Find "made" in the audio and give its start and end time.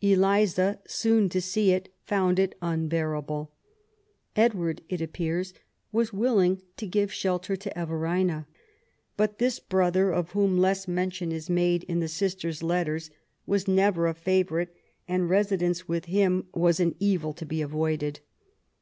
11.50-11.82